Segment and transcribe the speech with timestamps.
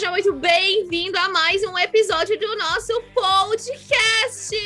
[0.00, 4.56] Seja muito bem-vindo a mais um episódio do nosso podcast!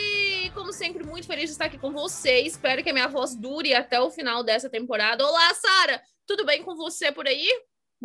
[0.55, 2.53] Como sempre, muito feliz de estar aqui com vocês.
[2.53, 5.27] Espero que a minha voz dure até o final dessa temporada.
[5.27, 6.03] Olá, Sara!
[6.27, 7.49] Tudo bem com você por aí?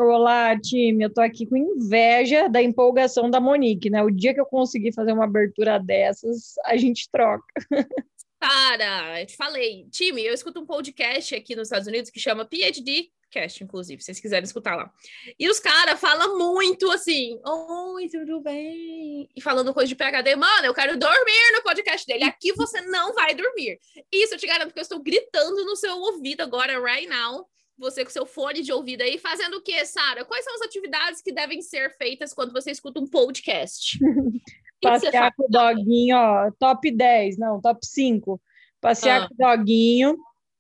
[0.02, 1.04] Olá, time.
[1.04, 4.02] Eu tô aqui com inveja da empolgação da Monique, né?
[4.02, 7.44] O dia que eu conseguir fazer uma abertura dessas, a gente troca.
[8.41, 9.89] Sara, eu te falei.
[9.91, 14.05] Time, eu escuto um podcast aqui nos Estados Unidos que chama PhD Cast, inclusive, se
[14.05, 14.89] vocês quiserem escutar lá.
[15.38, 19.30] E os caras falam muito assim: Oi, tudo bem?
[19.36, 20.34] E falando coisa de PHD.
[20.38, 22.23] Mano, eu quero dormir no podcast dele.
[22.23, 23.77] Aqui você não vai dormir.
[24.09, 27.45] Isso eu te garanto que eu estou gritando no seu ouvido agora, right now.
[27.79, 30.25] Você com seu fone de ouvido aí, fazendo o quê, Sara?
[30.25, 33.97] Quais são as atividades que devem ser feitas quando você escuta um podcast?
[34.81, 38.39] Passear com o doguinho, ó, top 10, não, top 5.
[38.81, 39.27] Passear Ah.
[39.27, 40.17] com o doguinho,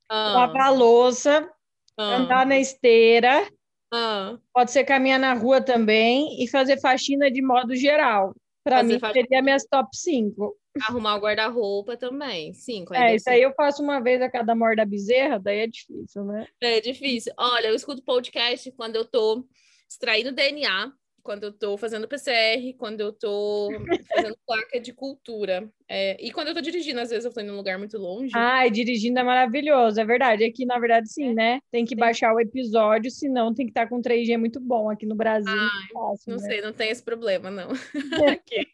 [0.09, 1.49] Ah, lavar a louça,
[1.97, 3.47] ah, andar na esteira,
[3.93, 4.37] ah.
[4.53, 8.33] pode ser caminhar na rua também e fazer faxina de modo geral.
[8.63, 9.25] Para mim, faxina.
[9.25, 10.57] seria minhas top 5.
[10.87, 12.53] Arrumar o guarda-roupa também.
[12.53, 12.93] Cinco.
[12.93, 16.45] É, isso aí eu faço uma vez a cada morda bezerra, daí é difícil, né?
[16.61, 17.33] É difícil.
[17.37, 19.45] Olha, eu escuto podcast quando eu tô
[19.89, 20.91] extraindo DNA,
[21.23, 23.69] quando eu tô fazendo PCR, quando eu tô
[24.15, 25.69] fazendo placa de cultura.
[25.87, 28.31] É, e quando eu tô dirigindo, às vezes eu tô indo num lugar muito longe.
[28.35, 30.43] Ai, dirigindo é maravilhoso, é verdade.
[30.45, 31.33] Aqui, na verdade, sim, É.
[31.33, 31.59] né?
[31.71, 31.99] Tem que Tem.
[31.99, 35.53] baixar o episódio, senão tem que estar com 3G muito bom aqui no Brasil.
[35.53, 36.47] não é fácil, não né?
[36.47, 37.69] sei, não tem esse problema, não.
[38.39, 38.67] Aqui.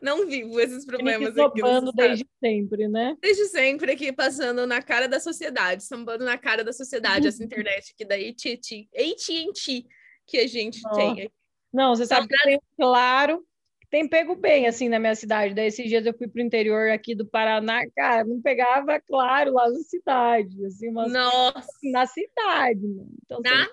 [0.00, 1.58] Não vivo esses problemas aqui.
[1.60, 3.16] Estados desde sempre, né?
[3.20, 7.92] Desde sempre aqui passando na cara da sociedade, sambando na cara da sociedade, essa internet
[7.92, 9.86] aqui da AT&T,
[10.26, 10.96] que a gente Nossa.
[10.96, 11.32] tem.
[11.72, 13.44] Não, você sabe que eu tenho claro,
[13.94, 15.54] tem pego bem assim na minha cidade.
[15.54, 19.70] Daí esses dias eu fui pro interior aqui do Paraná, cara, não pegava claro lá
[19.70, 23.08] na cidade, assim, umas Nossa, na cidade, mano.
[23.24, 23.68] Então, Na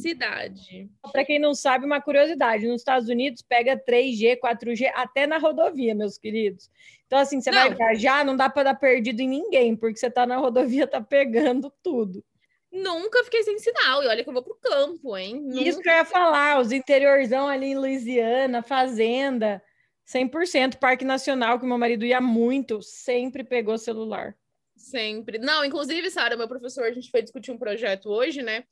[0.00, 0.88] cidade.
[1.12, 5.94] Para quem não sabe, uma curiosidade: nos Estados Unidos pega 3G, 4G até na rodovia,
[5.94, 6.70] meus queridos.
[7.06, 7.76] Então, assim, você vai Não.
[7.76, 11.70] viajar, não dá para dar perdido em ninguém, porque você tá na rodovia, tá pegando
[11.82, 12.24] tudo.
[12.72, 14.02] Nunca fiquei sem sinal.
[14.02, 15.46] E olha que eu vou pro campo, hein?
[15.50, 19.62] Isso Nunca- que eu ia falar, os interiorzão ali em Louisiana, fazenda,
[20.04, 24.36] 100%, Parque Nacional, que meu marido ia muito, sempre pegou celular.
[24.76, 25.38] Sempre.
[25.38, 28.64] Não, inclusive, Sara, meu professor, a gente foi discutir um projeto hoje, né?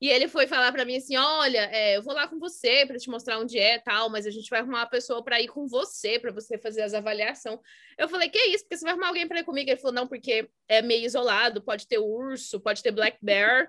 [0.00, 2.98] E ele foi falar para mim assim: olha, é, eu vou lá com você para
[2.98, 5.66] te mostrar onde é tal, mas a gente vai arrumar uma pessoa para ir com
[5.66, 7.58] você, para você fazer as avaliações.
[7.96, 8.64] Eu falei: que isso?
[8.64, 9.68] Porque você vai arrumar alguém para ir comigo?
[9.68, 13.68] Ele falou: não, porque é meio isolado, pode ter urso, pode ter black bear,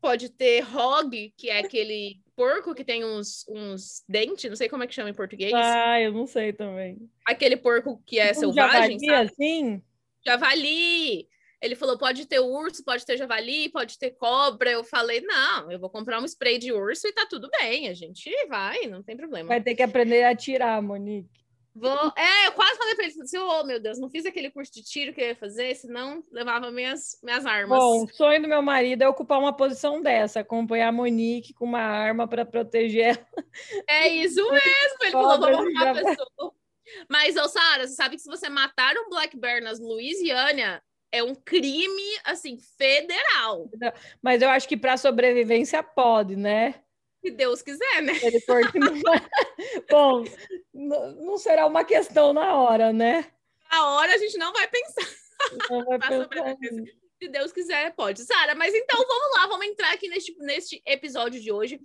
[0.00, 4.82] pode ter hog, que é aquele porco que tem uns, uns dentes, não sei como
[4.82, 5.52] é que chama em português.
[5.54, 6.98] Ah, eu não sei também.
[7.26, 9.30] Aquele porco que é Um selvagem, javali, sabe?
[9.30, 9.82] assim?
[10.26, 11.28] javali.
[11.62, 14.72] Ele falou: pode ter urso, pode ter javali, pode ter cobra.
[14.72, 17.88] Eu falei: não, eu vou comprar um spray de urso e tá tudo bem.
[17.88, 19.48] A gente vai, não tem problema.
[19.48, 21.40] Vai ter que aprender a atirar, Monique.
[21.74, 22.12] Vou...
[22.16, 24.82] É, eu quase falei pra ele assim: oh meu Deus, não fiz aquele curso de
[24.82, 27.78] tiro que eu ia fazer, senão levava minhas, minhas armas.
[27.78, 31.64] Bom, o sonho do meu marido é ocupar uma posição dessa, acompanhar a Monique com
[31.64, 33.44] uma arma para proteger ela.
[33.88, 34.98] É isso mesmo.
[35.00, 36.54] Ele falou: vamos arrumar a pessoa.
[37.08, 41.22] Mas, ô, Sara, você sabe que se você matar um black bear nas Louisiana, é
[41.22, 43.70] um crime, assim, federal.
[44.20, 46.74] Mas eu acho que para sobrevivência pode, né?
[47.24, 48.14] Se Deus quiser, né?
[49.88, 50.24] Bom,
[50.72, 53.30] não será uma questão na hora, né?
[53.70, 55.08] Na hora a gente não vai pensar.
[55.70, 56.28] Não vai pensar.
[57.22, 58.24] Se Deus quiser, pode.
[58.24, 61.80] Sara, mas então vamos lá, vamos entrar aqui neste, neste episódio de hoje.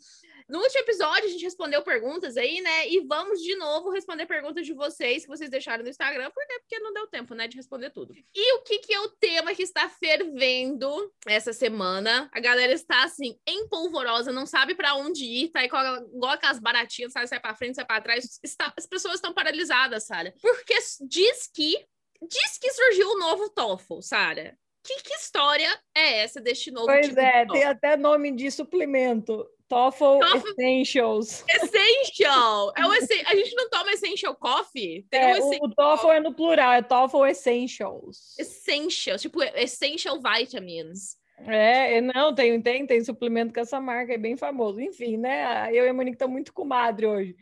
[0.50, 2.88] No último episódio, a gente respondeu perguntas aí, né?
[2.90, 6.60] E vamos de novo responder perguntas de vocês que vocês deixaram no Instagram, por quê?
[6.60, 8.14] Porque não deu tempo, né, de responder tudo.
[8.34, 12.30] E o que, que é o tema que está fervendo essa semana?
[12.34, 17.12] A galera está assim, empolvorosa, não sabe pra onde ir, tá igual, igual aquelas baratinhas,
[17.12, 17.28] sabe?
[17.28, 18.40] Sai pra frente, sai pra trás.
[18.44, 20.34] Está- as pessoas estão paralisadas, Sara.
[20.42, 20.76] Porque
[21.10, 21.86] diz que.
[22.22, 24.58] Diz que surgiu o novo TOEFL, Sara.
[24.84, 28.50] Que, que história é essa deste novo Pois tipo é, de tem até nome de
[28.50, 29.46] suplemento.
[29.68, 30.48] TOEFL TOEFL.
[30.48, 31.44] Essentials.
[31.50, 32.72] Essential!
[32.78, 35.06] É o essen- A gente não toma Essential Coffee?
[35.10, 38.38] Tem É, um o, TOEFL é no plural, é TOEFL Essentials.
[38.40, 41.16] Essential, tipo Essential Vitamins.
[41.46, 44.82] É, é, não, tem, tem, tem suplemento com essa marca, é bem famoso.
[44.82, 45.70] Enfim, né?
[45.72, 47.36] Eu e a Monique estamos muito comadre hoje.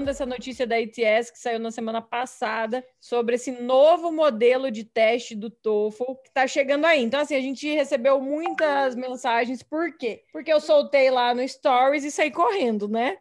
[0.00, 4.84] Falando dessa notícia da ITS que saiu na semana passada sobre esse novo modelo de
[4.84, 7.02] teste do TOEFL que está chegando aí.
[7.02, 9.62] Então, assim, a gente recebeu muitas mensagens.
[9.62, 10.24] Por quê?
[10.32, 13.18] Porque eu soltei lá no Stories e saí correndo, né?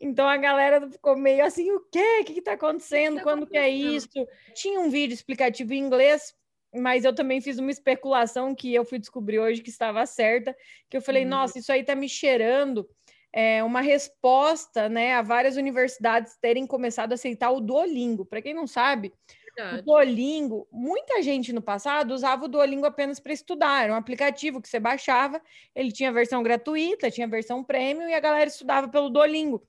[0.00, 2.20] Então a galera ficou meio assim, o quê?
[2.22, 3.16] O que está acontecendo?
[3.16, 4.08] tá Quando que é isso?
[4.54, 6.34] Tinha um vídeo explicativo em inglês,
[6.74, 10.56] mas eu também fiz uma especulação que eu fui descobrir hoje que estava certa,
[10.88, 11.30] que eu falei, Uhum.
[11.30, 12.88] nossa, isso aí tá me cheirando
[13.32, 18.24] é, uma resposta, né, a várias universidades terem começado a aceitar o Duolingo.
[18.24, 19.82] Para quem não sabe, o Verdade.
[19.82, 23.84] Duolingo, muita gente no passado usava o Duolingo apenas para estudar.
[23.84, 25.40] Era um aplicativo que você baixava,
[25.74, 29.62] ele tinha versão gratuita, tinha versão premium e a galera estudava pelo Duolingo.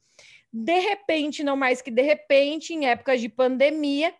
[0.51, 4.13] De repente, não mais que de repente, em épocas de pandemia,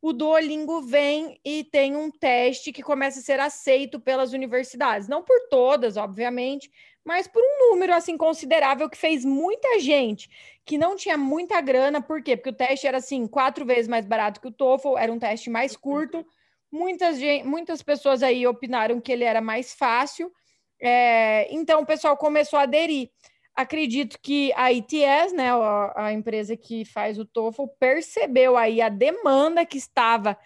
[0.00, 5.08] o Duolingo vem e tem um teste que começa a ser aceito pelas universidades.
[5.08, 6.70] Não por todas, obviamente,
[7.04, 10.30] mas por um número assim considerável que fez muita gente
[10.64, 12.36] que não tinha muita grana, por quê?
[12.36, 15.50] Porque o teste era assim, quatro vezes mais barato que o TOEFL, era um teste
[15.50, 16.24] mais curto.
[16.72, 20.32] Muitas, muitas pessoas aí opinaram que ele era mais fácil,
[20.80, 23.10] é, então o pessoal começou a aderir.
[23.54, 28.88] Acredito que a ITS, né, a, a empresa que faz o TOEFL, percebeu aí a
[28.88, 30.36] demanda que estava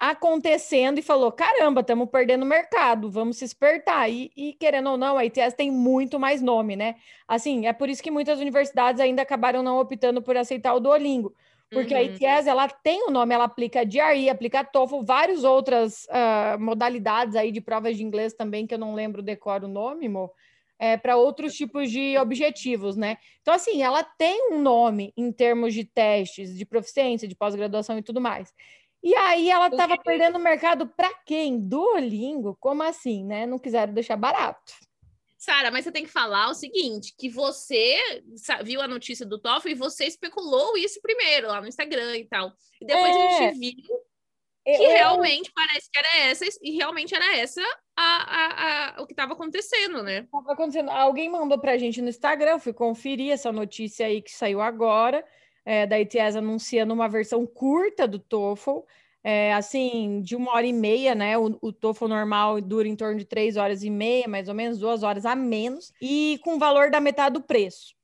[0.00, 4.10] acontecendo e falou: caramba, estamos perdendo mercado, vamos se espertar.
[4.10, 6.96] E, e, querendo ou não, a ITS tem muito mais nome, né?
[7.26, 11.34] Assim, é por isso que muitas universidades ainda acabaram não optando por aceitar o Duolingo.
[11.72, 12.04] Porque a Uhum.
[12.04, 17.50] ITS, ela tem o nome, ela aplica GRE, aplica TOEFL, várias outras ah, modalidades aí
[17.50, 20.08] de provas de inglês também, que eu não lembro decoro o nome,
[20.78, 23.16] é, para outros tipos de objetivos, né?
[23.40, 28.02] Então, assim, ela tem um nome em termos de testes, de proficiência, de pós-graduação e
[28.02, 28.52] tudo mais.
[29.04, 31.60] E aí ela estava perdendo mercado para quem?
[31.60, 32.56] Duolingo?
[32.58, 33.44] Como assim, né?
[33.44, 34.72] Não quiseram deixar barato.
[35.36, 37.98] Sara, mas você tem que falar o seguinte: que você
[38.64, 42.50] viu a notícia do TOEFL e você especulou isso primeiro lá no Instagram e tal.
[42.80, 43.30] E depois a É.
[43.52, 43.72] gente viu
[44.64, 47.60] que Eu- realmente parece que era essa, e realmente era essa
[47.94, 50.26] a, a, a- o que estava acontecendo, né?
[50.32, 50.88] Tava acontecendo.
[50.90, 55.22] Alguém mandou pra gente no Instagram, eu fui conferir essa notícia aí que saiu agora,
[55.64, 58.80] é, da ITS anunciando uma versão curta do TOEFL,
[59.22, 61.38] é, assim, de uma hora e meia, né?
[61.38, 64.78] O, o TOEFL normal dura em torno de três horas e meia, mais ou menos,
[64.78, 67.94] duas horas a menos, e com valor da metade do preço.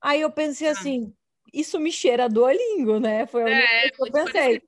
[0.00, 0.72] Aí eu pensei Ah.
[0.72, 1.12] assim,
[1.52, 3.26] isso me cheira Duolingo, né?
[3.26, 4.62] Foi a única É, coisa que eu pensei.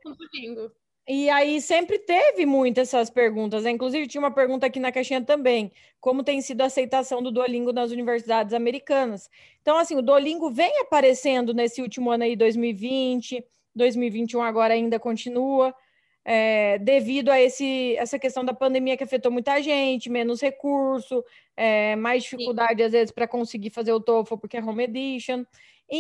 [1.08, 3.70] E aí sempre teve muitas essas perguntas, né?
[3.70, 5.72] Inclusive tinha uma pergunta aqui na caixinha também,
[6.02, 9.31] como tem sido a aceitação do Duolingo nas universidades americanas.
[9.62, 13.43] Então, assim, o Duolingo vem aparecendo nesse último ano aí, 2020,
[13.75, 15.75] 2021 agora ainda continua,
[16.22, 21.25] é, devido a esse, essa questão da pandemia que afetou muita gente, menos recurso,
[21.56, 25.43] é, mais dificuldade às vezes para conseguir fazer o TOEFL porque é home edition.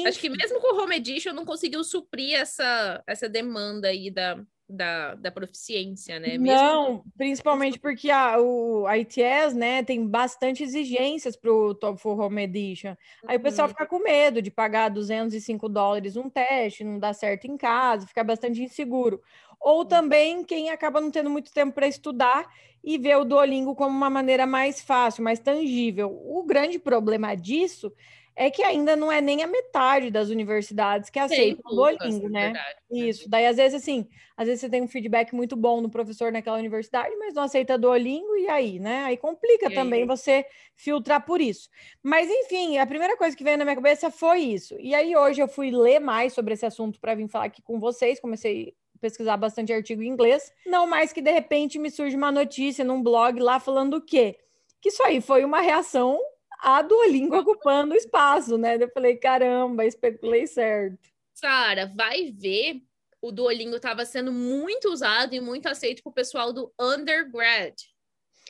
[0.06, 4.38] Acho que mesmo com o Home Edition não conseguiu suprir essa, essa demanda aí da,
[4.68, 6.38] da, da proficiência, né?
[6.38, 12.10] Mesmo Não, principalmente porque a, o, a ITS, né, tem bastante exigências para o TOEFL
[12.20, 12.94] Home Edition.
[13.26, 13.68] Aí o pessoal Uhum.
[13.68, 18.22] fica com medo de pagar 205 dólares um teste, não dá certo em casa, fica
[18.22, 19.22] bastante inseguro.
[19.60, 22.46] Ou também quem acaba não tendo muito tempo para estudar
[22.84, 26.10] e vê o Duolingo como uma maneira mais fácil, mais tangível.
[26.10, 27.92] O grande problema disso
[28.40, 32.38] é que ainda não é nem a metade das universidades que aceitam o Duolingo, na
[32.38, 32.44] né?
[32.44, 32.98] verdade, né?
[33.08, 33.28] Isso.
[33.28, 34.06] Daí, às vezes, assim,
[34.36, 37.76] às vezes você tem um feedback muito bom no professor naquela universidade, mas não aceita
[37.76, 39.02] Duolingo, e aí, né?
[39.02, 39.74] Aí complica E aí?
[39.74, 40.46] também você
[40.76, 41.68] filtrar por isso.
[42.00, 44.76] Mas, enfim, a primeira coisa que veio na minha cabeça foi isso.
[44.78, 47.80] E aí, hoje, eu fui ler mais sobre esse assunto para vir falar aqui com
[47.80, 48.20] vocês.
[48.20, 50.52] Comecei a pesquisar bastante artigo em inglês.
[50.64, 54.38] Não mais que, de repente, me surge uma notícia num blog lá falando o quê?
[54.80, 56.20] Que isso aí foi uma reação
[56.58, 58.76] a Duolingo ocupando o espaço, né?
[58.80, 60.98] Eu falei, caramba, especulei certo.
[61.34, 62.82] Sara, vai ver.
[63.20, 67.74] O Duolingo estava sendo muito usado e muito aceito pro pessoal do undergrad.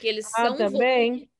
[0.00, 1.10] Que eles Ah, são um também.
[1.12, 1.30] volume-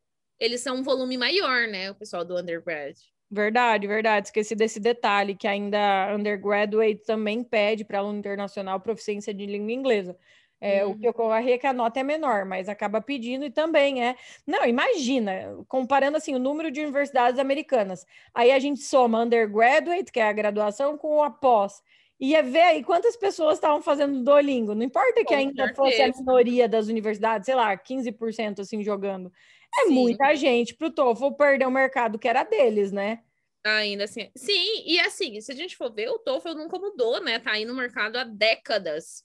[0.41, 1.91] eles são um volume maior, né?
[1.91, 2.97] O pessoal do undergrad.
[3.31, 4.29] Verdade, verdade.
[4.29, 10.17] Esqueci desse detalhe, que ainda undergraduate também pede para aluno internacional proficiência de língua inglesa.
[10.61, 10.99] É, O Uhum.
[10.99, 14.17] que ocorre é que a nota é menor, mas acaba pedindo e também é.
[14.47, 18.05] Não, imagina, comparando assim o número de universidades americanas.
[18.35, 21.81] Aí a gente soma undergraduate, que é a graduação, com a pós.
[22.21, 24.75] Ia ver aí quantas pessoas estavam fazendo Duolingo.
[24.75, 26.19] Não importa que Com ainda fosse a certeza.
[26.19, 29.33] minoria das universidades, sei lá, 15% assim jogando.
[29.79, 29.93] É Sim.
[29.93, 33.21] muita gente para o TOEFL perder o mercado que era deles, né?
[33.65, 34.31] Ainda assim.
[34.37, 37.39] Sim, e assim, se a gente for ver, o TOEFL nunca mudou, né?
[37.39, 39.23] Tá aí no mercado há décadas.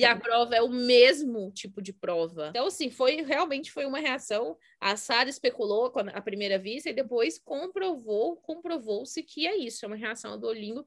[0.00, 2.48] E a prova é o mesmo tipo de prova.
[2.50, 4.56] Então, assim, foi realmente foi uma reação.
[4.80, 9.96] A Sara especulou à primeira vista e depois comprovou, comprovou-se que é isso, é uma
[9.96, 10.86] reação ao Duolingo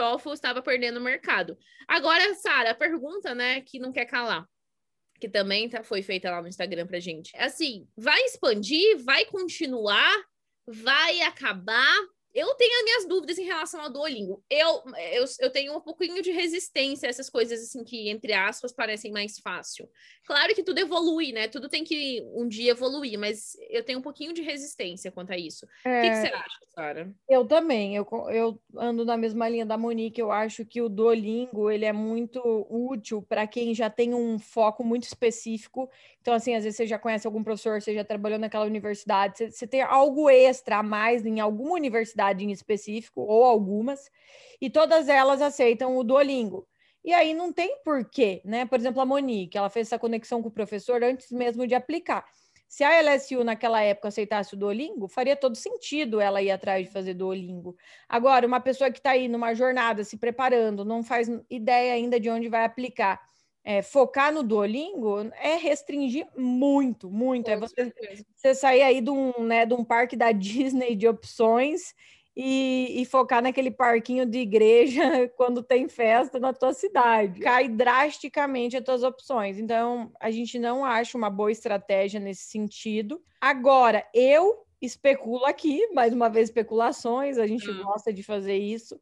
[0.00, 1.58] TOEFL estava perdendo mercado.
[1.86, 4.48] Agora, Sara, a pergunta, né, que não quer calar,
[5.20, 7.36] que também tá, foi feita lá no Instagram pra gente.
[7.36, 8.96] É assim, vai expandir?
[9.04, 10.16] Vai continuar?
[10.66, 11.98] Vai acabar?
[12.34, 14.44] Eu tenho as minhas dúvidas em relação ao Duolingo.
[14.48, 14.82] Eu,
[15.12, 19.10] eu, eu tenho um pouquinho de resistência a essas coisas assim que, entre aspas, parecem
[19.12, 19.88] mais fácil.
[20.24, 21.48] Claro que tudo evolui, né?
[21.48, 25.36] Tudo tem que um dia evoluir, mas eu tenho um pouquinho de resistência quanto a
[25.38, 25.66] isso.
[25.66, 25.68] O
[25.98, 27.14] que, que É, você acha, Sara?
[27.28, 31.70] Eu também, eu, eu ando na mesma linha da Monique, eu acho que o Duolingo,
[31.70, 36.64] ele é muito útil para quem já tem um foco muito específico, então assim, às
[36.64, 40.28] vezes você já conhece algum professor, você já trabalhou naquela universidade, você, você tem algo
[40.28, 44.10] extra a mais em alguma universidade em específico, ou algumas,
[44.60, 46.66] e todas elas aceitam o Duolingo.
[47.04, 48.66] E aí não tem porquê, né?
[48.66, 52.24] Por exemplo, a Monique, ela fez essa conexão com o professor antes mesmo de aplicar.
[52.68, 56.92] Se a LSU naquela época aceitasse o Duolingo, faria todo sentido ela ir atrás de
[56.92, 57.74] fazer Duolingo.
[58.08, 62.30] Agora, uma pessoa que está aí numa jornada, se preparando, não faz ideia ainda de
[62.30, 63.20] onde vai aplicar,
[63.64, 67.48] é, focar no Duolingo é restringir muito, muito.
[67.48, 67.92] É você,
[68.34, 71.94] você sair aí de um, né, de um parque da Disney de opções
[72.36, 77.40] e, e focar naquele parquinho de igreja quando tem festa na tua cidade.
[77.40, 79.58] Cai drasticamente as tuas opções.
[79.58, 83.22] Então, a gente não acha uma boa estratégia nesse sentido.
[83.40, 87.82] Agora, eu especulo aqui, mais uma vez, especulações, a gente Hum.
[87.82, 88.98] gosta de fazer isso.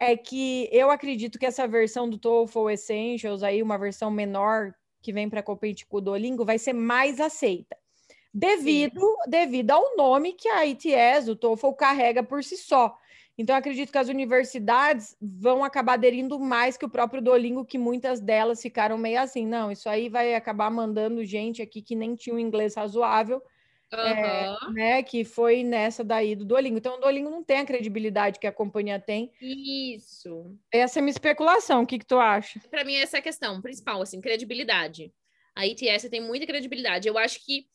[0.00, 5.12] É que eu acredito que essa versão do TOEFL Essentials, aí, uma versão menor que
[5.12, 7.76] vem para competir com o Duolingo, vai ser mais aceita
[8.32, 12.96] devido, devido ao nome que a ITS, o TOEFL, carrega por si só.
[13.36, 17.78] Então, eu acredito que as universidades vão acabar aderindo mais que o próprio Duolingo, que
[17.78, 22.16] muitas delas ficaram meio assim, não, isso aí vai acabar mandando gente aqui que nem
[22.16, 23.40] tinha um inglês razoável,
[23.92, 24.72] Aham.
[24.72, 26.78] né, que foi nessa daí do Duolingo.
[26.78, 29.32] Então, o Duolingo não tem a credibilidade que a companhia tem.
[29.40, 30.54] Isso.
[30.70, 32.60] Essa é a minha especulação, o que que tu acha?
[32.70, 35.12] Para mim, essa é a questão principal, assim, credibilidade.
[35.56, 37.08] A ITS tem muita credibilidade.
[37.08, 37.66] Eu acho que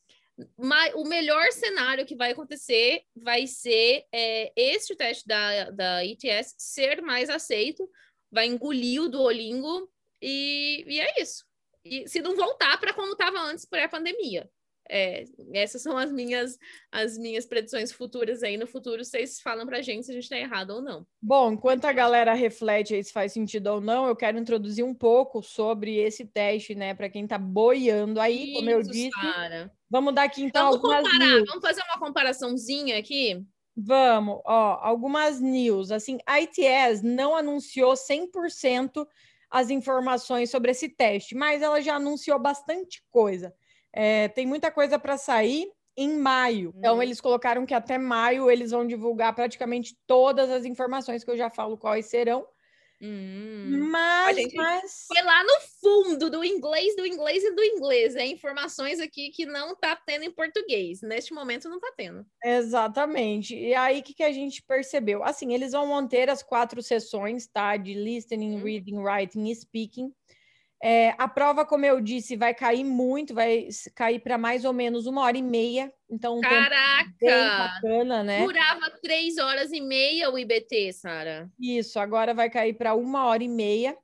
[0.96, 7.01] o melhor cenário que vai acontecer vai ser é, este teste da, da ITS ser
[7.01, 7.88] mais aceito,
[8.32, 9.88] vai engolir o Duolingo
[10.22, 11.46] e, e é isso.
[11.86, 14.50] E se não voltar para como estava antes pré-pandemia.
[14.90, 15.24] É,
[15.54, 16.58] essas são as minhas
[16.92, 18.58] as minhas predições futuras aí.
[18.58, 21.06] No futuro, vocês falam pra gente se a gente tá errado ou não.
[21.22, 24.94] Bom, enquanto a galera reflete aí se faz sentido ou não, eu quero introduzir um
[24.94, 29.12] pouco sobre esse teste, né, para quem tá boiando aí, como eu Isso, disse.
[29.12, 29.72] Sara.
[29.90, 31.48] Vamos dar aqui então Vamos algumas comparar, news.
[31.48, 33.46] vamos fazer uma comparaçãozinha aqui.
[33.75, 35.92] Vamos, ó, algumas news.
[35.92, 39.08] Assim, a ITS não anunciou 100%
[39.50, 43.54] as informações sobre esse teste, mas ela já anunciou bastante coisa.
[43.94, 46.74] É, tem muita coisa para sair em maio.
[46.80, 47.02] Então, Uhum.
[47.02, 51.50] eles colocaram que até maio eles vão divulgar praticamente todas as informações que eu já
[51.50, 52.48] falo quais serão.
[53.02, 53.90] Hum.
[53.92, 55.14] Mas, mas...
[55.14, 58.16] Foi lá no fundo do inglês, do inglês e do inglês.
[58.16, 61.02] É informações aqui que não tá tendo em português.
[61.02, 62.26] Neste momento não tá tendo.
[62.42, 63.56] Exatamente.
[63.56, 65.24] E aí, o que, que a gente percebeu?
[65.24, 67.78] Assim, eles vão manter as quatro sessões, tá?
[67.78, 68.62] De listening, Uhum.
[68.62, 70.14] reading, writing e speaking.
[70.86, 75.06] É, a prova, como eu disse, vai cair muito, vai cair para mais ou menos
[75.06, 75.90] uma hora e meia.
[76.10, 77.10] Então, um Caraca!
[77.22, 78.44] bacana, né?
[78.44, 81.50] Durava três horas e meia o IBT, Sara.
[81.58, 83.98] Isso, agora vai cair para uma hora e meia.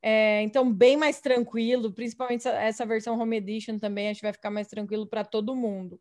[0.00, 4.32] É, então, bem mais tranquilo, principalmente essa, essa versão Home Edition também, acho que vai
[4.32, 6.00] ficar mais tranquilo para todo mundo.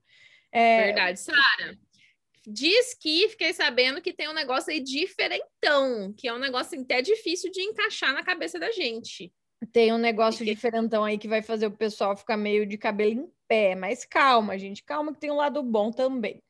[0.52, 1.20] É, Verdade.
[1.20, 1.76] Sara,
[2.46, 6.84] diz que fiquei sabendo que tem um negócio aí diferentão, que é um negócio assim,
[6.84, 9.34] até difícil de encaixar na cabeça da gente.
[9.72, 13.12] Tem um negócio Porque- diferentão aí que vai fazer o pessoal ficar meio de cabelo
[13.12, 16.42] em pé, mas calma, gente, calma que tem um lado bom também.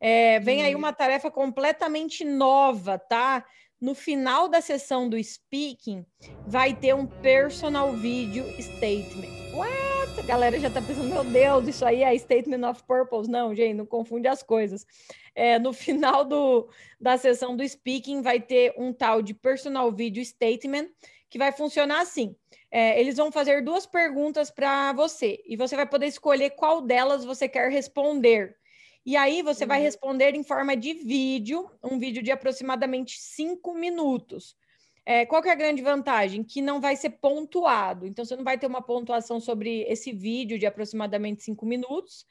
[0.00, 0.78] É, vem aí Hum.
[0.78, 3.44] uma tarefa completamente nova, tá?
[3.80, 6.06] No final da sessão do speaking,
[6.46, 9.28] vai ter um personal video statement.
[9.54, 10.18] What?
[10.18, 13.30] A galera já tá pensando, meu Deus, isso aí é statement of purpose.
[13.30, 14.86] Não, gente, não confunde as coisas.
[15.34, 16.68] É, no final do,
[17.00, 20.88] da sessão do speaking, vai ter um tal de personal video statement,
[21.34, 22.36] que vai funcionar assim.
[22.70, 27.24] É, eles vão fazer duas perguntas para você e você vai poder escolher qual delas
[27.24, 28.56] você quer responder.
[29.04, 29.84] E aí você vai Uhum.
[29.84, 34.56] responder em forma de vídeo, um vídeo de aproximadamente cinco minutos.
[35.04, 36.44] É, qual que é a grande vantagem?
[36.44, 38.06] Que não vai ser pontuado.
[38.06, 42.24] Então, você não vai ter uma pontuação sobre esse vídeo de aproximadamente cinco minutos.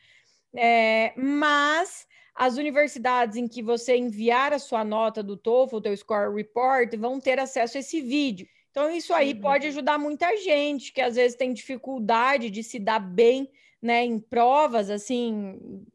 [0.55, 5.98] É, mas as universidades em que você enviar a sua nota do TOEFL, o teu
[5.98, 8.48] Score Report, vão ter acesso a esse vídeo.
[8.75, 9.39] Então, isso aí Uhum.
[9.39, 14.20] pode ajudar muita gente que às vezes tem dificuldade de se dar bem né, em
[14.20, 15.86] provas, assim,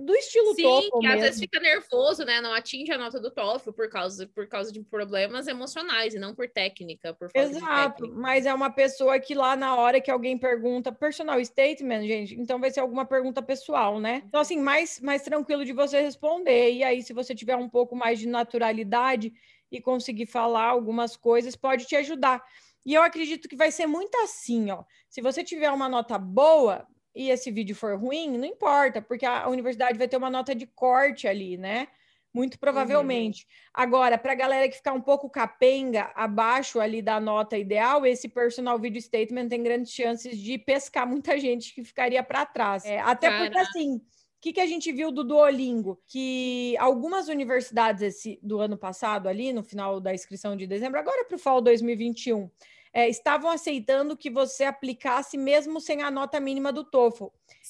[0.00, 2.40] do estilo Sim, TOEFL que às vezes fica nervoso, né?
[2.40, 6.34] Não atinge a nota do TOEFL por causa, por causa de problemas emocionais e não
[6.34, 10.92] por técnica, por Exato, mas é uma pessoa que lá na hora que alguém pergunta,
[10.92, 14.22] personal statement, gente, então vai ser alguma pergunta pessoal, né?
[14.28, 16.70] Então, assim, mais, mais tranquilo de você responder.
[16.72, 19.32] E aí, se você tiver um pouco mais de naturalidade
[19.74, 22.42] e conseguir falar algumas coisas, pode te ajudar.
[22.86, 24.84] E eu acredito que vai ser muito assim, ó.
[25.08, 29.48] Se você tiver uma nota boa e esse vídeo for ruim, não importa, porque a
[29.48, 31.88] universidade vai ter uma nota de corte ali, né?
[32.32, 33.46] Muito provavelmente.
[33.72, 38.28] Agora, para a galera que ficar um pouco capenga, abaixo ali da nota ideal, esse
[38.28, 42.84] personal video statement tem grandes chances de pescar muita gente que ficaria para trás.
[42.84, 43.70] É, até porque, Caraca.
[43.70, 44.00] assim,
[44.44, 45.98] que, que a gente viu do Duolingo?
[46.06, 51.24] Que algumas universidades esse, do ano passado, ali, no final da inscrição de dezembro, agora
[51.24, 52.50] para o Fall 2021,
[52.92, 57.28] é, estavam aceitando que você aplicasse mesmo sem a nota mínima do TOEFL.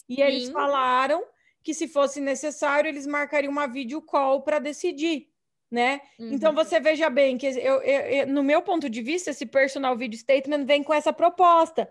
[0.09, 1.25] E eles falaram
[1.63, 5.29] que se fosse necessário, eles marcariam uma video call para decidir,
[5.75, 6.01] né?
[6.19, 6.55] Então Uhum.
[6.57, 7.53] você veja bem que eu,
[7.83, 11.91] eu- eu- no meu ponto de vista, esse personal video statement vem com essa proposta.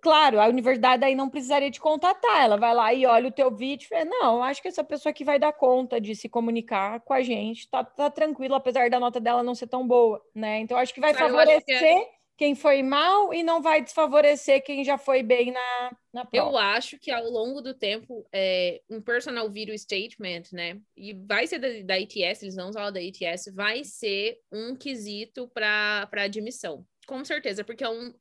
[0.00, 3.50] Claro, a universidade aí não precisaria te contatar, ela vai lá e olha o teu
[3.50, 7.00] vídeo e fala, não, acho que essa pessoa aqui vai dar conta de se comunicar
[7.00, 10.60] com a gente, tá, tá tranquilo, apesar da nota dela não ser tão boa, né?
[10.60, 12.06] Então acho que vai é- favorecer
[12.38, 16.50] quem foi mal e não vai desfavorecer quem já foi bem na, na prova.
[16.50, 20.80] Eu acho que ao longo do tempo, é, um personal video statement, né?
[20.96, 25.48] E vai ser da, da ITS, eles não usam da ITS, vai ser um quesito
[25.48, 26.86] para admissão.
[27.08, 28.14] Com certeza, porque é um.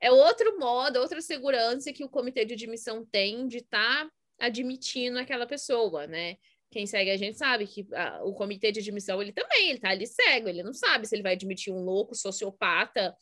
[0.00, 4.08] É outro modo, outra segurança que o comitê de admissão tem de estar
[4.38, 6.36] admitindo aquela pessoa, né?
[6.70, 9.90] Quem segue a gente sabe que ah, o comitê de admissão, ele também, ele tá
[9.90, 13.14] ali cego, ele não sabe se ele vai admitir um louco, sociopata,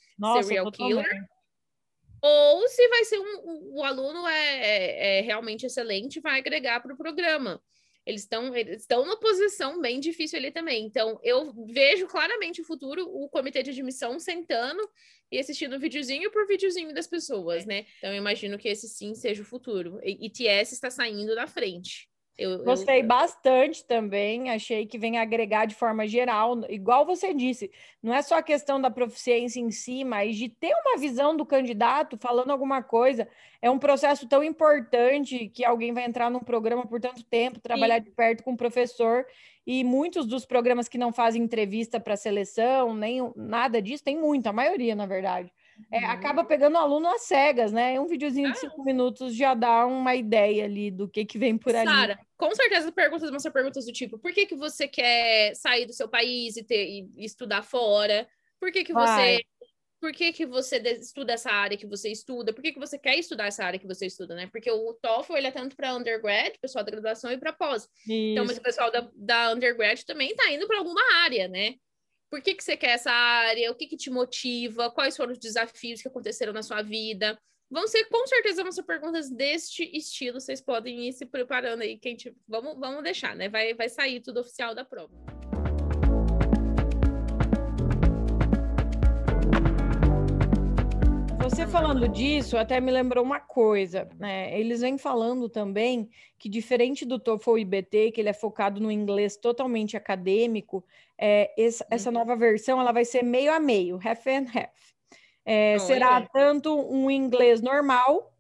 [0.42, 1.30] serial killer, totalmente.
[2.22, 6.38] ou se vai ser um, o- o aluno é, é- é realmente excelente e vai
[6.38, 7.60] agregar para o programa.
[8.06, 10.84] Eles estão eles estão numa posição bem difícil ali também.
[10.84, 14.86] Então, eu vejo claramente o futuro, o comitê de admissão sentando
[15.32, 17.86] e assistindo videozinho por videozinho das pessoas, né?
[17.98, 20.00] Então, eu imagino que esse sim seja o futuro.
[20.02, 22.06] E ITS está saindo da frente.
[22.36, 27.70] Eu, eu- Gostei bastante também, achei que vem agregar de forma geral, igual você disse,
[28.02, 31.46] não é só a questão da proficiência em si, mas de ter uma visão do
[31.46, 33.28] candidato falando alguma coisa.
[33.62, 38.00] É um processo tão importante que alguém vai entrar num programa por tanto tempo, trabalhar
[38.00, 39.26] de perto com o professor,
[39.66, 44.46] e muitos dos programas que não fazem entrevista para seleção, nem nada disso, tem muito,
[44.48, 45.52] a maioria, na verdade.
[45.92, 46.10] É, Uhum.
[46.10, 47.98] acaba pegando o aluno às cegas, né?
[48.00, 48.60] Um videozinho de Ah.
[48.60, 51.88] cinco minutos já dá uma ideia ali do que, que vem por ali.
[51.88, 55.86] Sara, com certeza perguntas vão ser perguntas do tipo: por que, que você quer sair
[55.86, 58.26] do seu país e, ter, e estudar fora?
[58.60, 59.36] Por que, que Vai.
[59.36, 59.44] você.
[60.00, 62.52] Por que, que você de- estuda essa área que você estuda?
[62.52, 64.46] Por que, que você quer estudar essa área que você estuda, né?
[64.52, 67.88] Porque o TOEFL ele é tanto para undergrad, pessoal da graduação, e para pós.
[68.06, 68.60] Então, mas Isso.
[68.60, 71.76] o pessoal da, da undergrad também está indo para alguma área, né?
[72.34, 73.70] Por que, que você quer essa área?
[73.70, 74.90] O que, que te motiva?
[74.90, 77.38] Quais foram os desafios que aconteceram na sua vida?
[77.70, 80.40] Vão ser, com certeza, vão ser perguntas deste estilo.
[80.40, 81.96] Vocês podem ir se preparando aí.
[81.96, 82.36] Quem te...
[82.48, 83.48] vamos, vamos deixar, né?
[83.48, 85.14] Vai, vai sair tudo oficial da prova.
[91.54, 94.58] Você falando disso, até me lembrou uma coisa, né?
[94.58, 99.36] Eles vêm falando também que, diferente do TOEFL IBT, que ele é focado no inglês
[99.36, 100.84] totalmente acadêmico,
[101.16, 102.14] é, essa, essa Uhum.
[102.14, 104.94] nova versão ela vai ser meio a meio, half and half.
[105.44, 108.34] É, será tanto um inglês normal,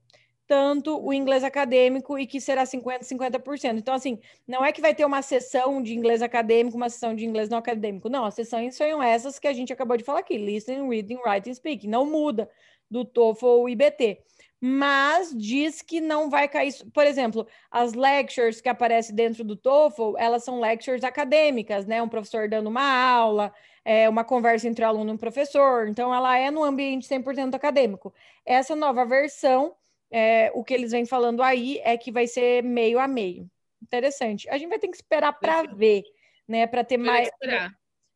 [0.44, 3.78] tanto o inglês acadêmico, e que será 50%, 50%.
[3.78, 7.24] Então, assim, não é que vai ter uma sessão de inglês acadêmico, uma sessão de
[7.24, 8.08] inglês não acadêmico.
[8.08, 11.54] Não, as sessões são essas que a gente acabou de falar aqui: listening, reading, writing,
[11.54, 11.88] speaking.
[11.88, 12.50] Não muda
[12.90, 14.22] do TOEFL ou IBT.
[14.60, 16.72] Mas diz que não vai cair.
[16.92, 22.00] Por exemplo, as lectures que aparecem dentro do TOEFL, elas são lectures acadêmicas, né?
[22.00, 23.52] Um professor dando uma aula,
[23.84, 25.86] é, uma conversa entre aluno e professor.
[25.86, 28.14] Então, ela é no ambiente 100% acadêmico.
[28.46, 29.74] Essa nova versão,
[30.10, 33.50] é, o que eles vêm falando aí é que vai ser meio a meio.
[33.82, 34.48] Interessante.
[34.48, 36.04] A gente vai ter que esperar para ver,
[36.48, 36.66] né?
[36.66, 37.70] Para ter mais esperar.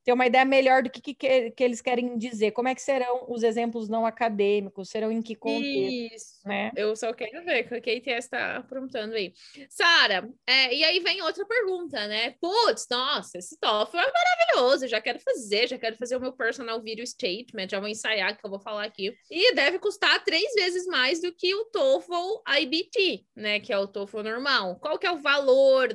[0.08, 1.12] Ter uma ideia melhor do que, que,
[1.50, 2.52] que- eles querem dizer.
[2.52, 4.88] Como é que serão os exemplos não acadêmicos?
[4.88, 6.48] Serão em que contexto, Isso.
[6.48, 6.72] né?
[6.74, 9.34] Eu só quero ver o que a KTS está aprontando aí.
[9.68, 12.30] Sara, é, e aí vem outra pergunta, né?
[12.40, 16.80] Putz, nossa, esse TOEFL é maravilhoso, já quero fazer, já quero fazer o meu personal
[16.80, 19.14] video statement, já vou ensaiar que eu vou falar aqui.
[19.30, 23.60] E deve custar três vezes mais do que o TOEFL IBT, né?
[23.60, 24.76] Que é o TOEFL normal.
[24.80, 25.94] Qual que é o valor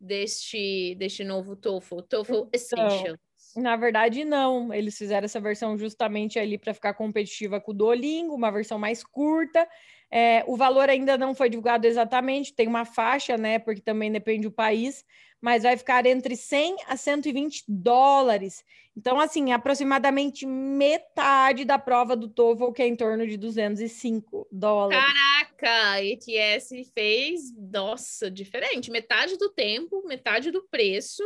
[0.00, 2.00] deste, deste novo TOEFL?
[2.00, 3.16] TOEFL Essential.
[3.56, 4.72] Na verdade, não.
[4.72, 9.04] Eles fizeram essa versão justamente ali para ficar competitiva com o Duolingo, uma versão mais
[9.04, 9.68] curta.
[10.10, 13.58] É, o valor ainda não foi divulgado exatamente, tem uma faixa, né?
[13.58, 15.04] Porque também depende do país,
[15.40, 18.62] mas vai ficar entre 100 a 120 dólares.
[18.94, 25.02] Então, assim, aproximadamente metade da prova do TOEFL, que é em torno de 205 dólares.
[25.02, 28.90] Caraca, a ETS fez, nossa, diferente.
[28.90, 31.22] Metade do tempo, metade do preço.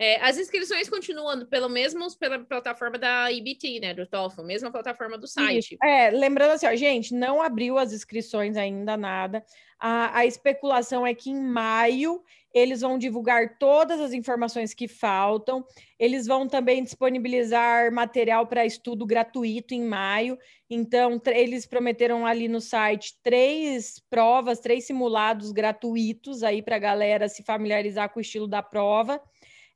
[0.00, 3.92] É, as inscrições continuam pelo mesmo pela plataforma da IBT, né?
[3.92, 5.76] Do TOEFL, mesma plataforma do site.
[5.82, 9.44] É, lembrando assim, ó, gente, não abriu as inscrições ainda, nada.
[9.78, 15.62] A, a especulação é que em maio eles vão divulgar todas as informações que faltam.
[15.98, 20.38] Eles vão também disponibilizar material para estudo gratuito em maio.
[20.70, 27.28] Então, eles prometeram ali no site três provas, três simulados gratuitos aí para a galera
[27.28, 29.20] se familiarizar com o estilo da prova.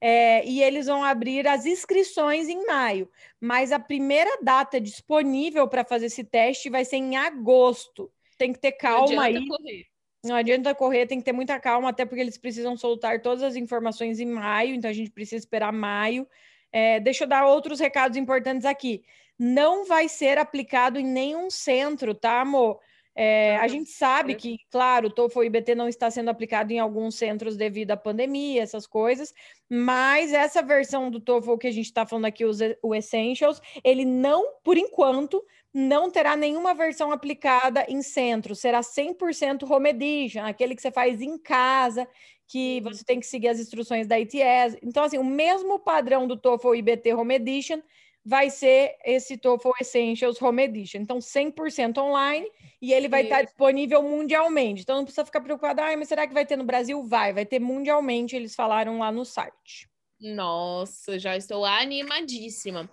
[0.06, 3.08] É, e eles vão abrir as inscrições em maio,
[3.40, 8.12] mas a primeira data disponível para fazer esse teste vai ser em agosto.
[8.36, 9.48] Tem que ter calma aí.
[9.48, 9.86] Correr.
[10.22, 13.56] Não adianta correr, tem que ter muita calma, até porque eles precisam soltar todas as
[13.56, 16.28] informações em maio, então a gente precisa esperar maio.
[16.70, 19.04] É, deixa eu dar outros recados importantes aqui.
[19.38, 22.78] Não vai ser aplicado em nenhum centro, tá, amor?
[23.16, 27.14] É, a gente sabe que, claro, o TOEFL IBT não está sendo aplicado em alguns
[27.14, 29.32] centros devido à pandemia, essas coisas,
[29.70, 32.44] mas essa versão do TOEFL que a gente está falando aqui,
[32.82, 39.68] o Essentials, ele não, por enquanto, não terá nenhuma versão aplicada em centro, será 100%
[39.68, 42.08] home edition, aquele que você faz em casa,
[42.46, 42.92] que Uhum.
[42.92, 44.76] você tem que seguir as instruções da ITS.
[44.82, 47.80] Então, assim, o mesmo padrão do TOEFL IBT Home Edition
[48.24, 51.00] vai ser esse TOEFL Essentials Home Edition.
[51.00, 53.46] Então, 100% online e ele vai estar Isso.
[53.46, 54.82] disponível mundialmente.
[54.82, 57.02] Então, não precisa ficar preocupado, ah, mas será que vai ter no Brasil?
[57.02, 59.88] Vai, vai ter mundialmente, eles falaram lá no site.
[60.20, 62.88] Nossa, já estou animadíssima.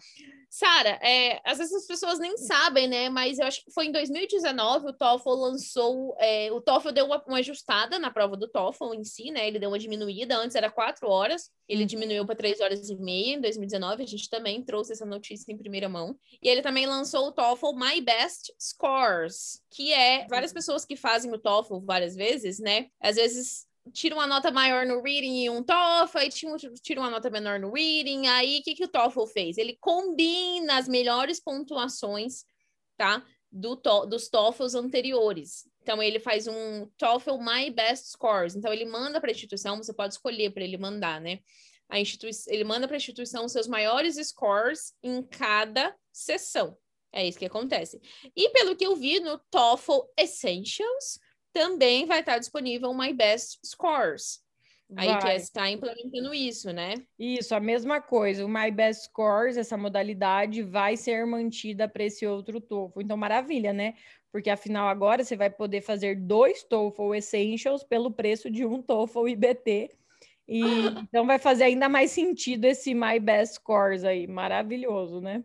[0.54, 3.08] Sara, é, às vezes as pessoas nem sabem, né?
[3.08, 7.24] Mas eu acho que foi em 2019 o TOEFL lançou, é, o TOEFL deu uma,
[7.26, 9.48] uma ajustada na prova do TOEFL em si, né?
[9.48, 11.88] Ele deu uma diminuída, antes era quatro horas, ele Uhum.
[11.88, 14.04] diminuiu para três horas e meia em 2019.
[14.04, 16.18] A gente também trouxe essa notícia em primeira mão.
[16.44, 21.34] E ele também lançou o TOEFL My Best Scores, que é várias pessoas que fazem
[21.34, 22.88] o TOEFL várias vezes, né?
[23.00, 27.30] Às vezes tira uma nota maior no reading e um TOEFL, aí tira, uma nota
[27.30, 29.58] menor no reading, aí o que, que o TOEFL fez?
[29.58, 32.44] Ele combina as melhores pontuações,
[32.98, 33.26] tá?
[33.52, 35.68] Do to, dos TOEFLs anteriores.
[35.82, 38.56] Então, ele faz um TOEFL My Best Scores.
[38.56, 41.40] Então, ele manda para a instituição, você pode escolher para ele mandar, né?
[41.90, 42.00] A
[42.48, 46.78] ele manda para a instituição seus maiores scores em cada sessão.
[47.12, 48.00] É isso que acontece.
[48.34, 51.20] E pelo que eu vi no TOEFL Essentials,
[51.54, 54.42] também vai estar disponível o My Best Scores.
[54.96, 55.36] A Vai.
[55.36, 56.96] ITS está implementando isso, né?
[57.18, 58.46] Isso, a mesma coisa.
[58.46, 63.02] O My Best Scores, essa modalidade, vai ser mantida para esse outro TOEFL.
[63.02, 63.96] Então, maravilha, né?
[64.32, 69.30] Porque afinal, agora você vai poder fazer dois TOEFL Essentials pelo preço de um TOEFL
[69.30, 69.92] IBT.
[70.48, 70.62] E
[71.10, 74.28] então vai fazer ainda mais sentido esse My Best Scores aí.
[74.28, 75.44] Maravilhoso, né?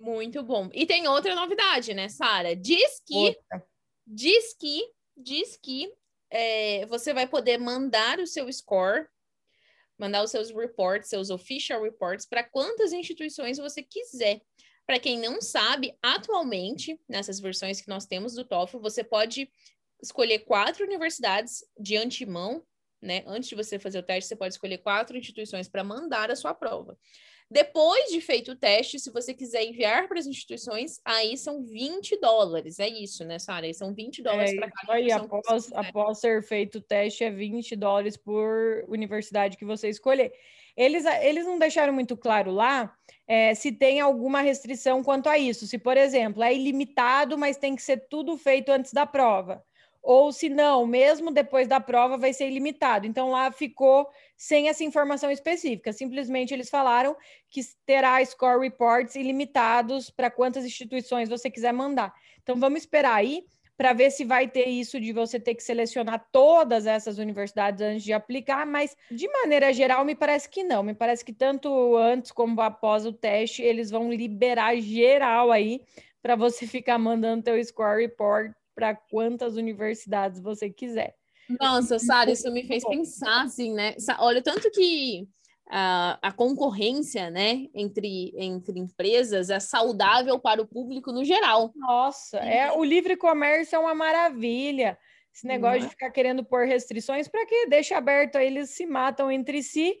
[0.00, 0.70] Muito bom.
[0.72, 2.56] E tem outra novidade, né, Sara?
[2.56, 3.66] Diz que, Outra.
[4.06, 4.80] diz que,
[5.18, 5.92] diz que
[6.30, 9.06] é, você vai poder mandar o seu score,
[9.98, 14.40] mandar os seus reports, seus official reports, para quantas instituições você quiser.
[14.86, 19.50] Para quem não sabe, atualmente, nessas versões que nós temos do TOEFL, você pode
[20.00, 22.64] escolher quatro universidades de antemão,
[23.00, 23.22] né?
[23.26, 26.54] Antes de você fazer o teste, você pode escolher quatro instituições para mandar a sua
[26.54, 26.98] prova.
[27.50, 32.20] Depois de feito o teste, se você quiser enviar para as instituições, aí são 20
[32.20, 32.78] dólares.
[32.78, 33.64] É isso, né, Sara?
[33.64, 37.30] Aí São 20 dólares É para cada aí, após, após ser feito o teste, é
[37.30, 40.32] 20 dólares por universidade que você escolher.
[40.76, 42.94] Eles, eles não deixaram muito claro lá
[43.26, 45.66] é, se tem alguma restrição quanto a isso.
[45.66, 49.64] Se, por exemplo, é ilimitado, mas tem que ser tudo feito antes da prova.
[50.02, 53.06] Ou se não, mesmo depois da prova, vai ser ilimitado.
[53.06, 55.92] Então, lá ficou sem essa informação específica.
[55.92, 57.16] Simplesmente eles falaram
[57.50, 62.12] que terá score reports ilimitados para quantas instituições você quiser mandar.
[62.42, 63.44] Então, vamos esperar aí
[63.78, 68.02] para ver se vai ter isso de você ter que selecionar todas essas universidades antes
[68.02, 70.82] de aplicar, mas de maneira geral me parece que não.
[70.82, 75.80] Me parece que tanto antes como após o teste eles vão liberar geral aí
[76.20, 81.16] para você ficar mandando teu score report para quantas universidades você quiser.
[81.60, 82.90] Nossa, Sara, isso me fez bom.
[82.90, 83.96] pensar assim, né?
[84.20, 85.26] Olha, tanto que
[85.68, 91.72] a, a concorrência, né, entre, entre empresas é saudável para o público no geral.
[91.74, 94.96] Nossa, é o livre comércio é uma maravilha.
[95.34, 95.90] Esse negócio de é?
[95.90, 97.66] ficar querendo pôr restrições, para quê?
[97.68, 99.98] Deixa aberto aí, eles se matam entre si.